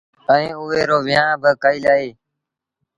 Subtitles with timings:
[0.31, 2.09] ائيٚݩ اُئي رو ويٚنهآݩ با ڪئيٚل اهي